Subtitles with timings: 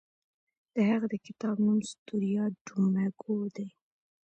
[0.73, 3.67] د هغه د کتاب نوم ستوریا ډو مګور دی.